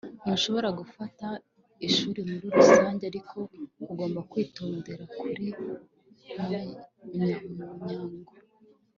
s] 0.03 0.03
ntushobora 0.23 0.69
gufata 0.79 1.27
ishuri 1.87 2.19
muri 2.29 2.45
rusange, 2.55 3.03
ariko 3.11 3.37
ugomba 3.91 4.19
kwitondera 4.31 5.03
buri 5.15 5.47
munyamuryango 7.07 7.63